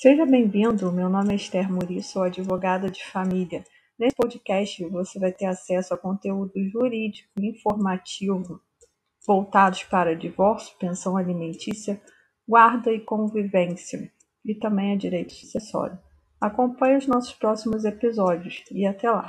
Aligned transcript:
Seja 0.00 0.24
bem-vindo, 0.24 0.92
meu 0.92 1.08
nome 1.08 1.32
é 1.32 1.34
Esther 1.34 1.68
Muri, 1.68 2.00
sou 2.04 2.22
advogada 2.22 2.88
de 2.88 3.04
família. 3.06 3.64
Nesse 3.98 4.14
podcast 4.14 4.84
você 4.84 5.18
vai 5.18 5.32
ter 5.32 5.46
acesso 5.46 5.92
a 5.92 5.98
conteúdo 5.98 6.52
jurídico 6.70 7.28
e 7.36 7.48
informativo 7.48 8.60
voltados 9.26 9.82
para 9.82 10.14
divórcio, 10.14 10.78
pensão 10.78 11.16
alimentícia, 11.16 12.00
guarda 12.46 12.92
e 12.92 13.00
convivência 13.00 14.08
e 14.44 14.54
também 14.54 14.92
a 14.92 14.96
direito 14.96 15.32
sucessório. 15.32 15.98
Acompanhe 16.40 16.98
os 16.98 17.08
nossos 17.08 17.32
próximos 17.32 17.84
episódios 17.84 18.62
e 18.70 18.86
até 18.86 19.10
lá! 19.10 19.28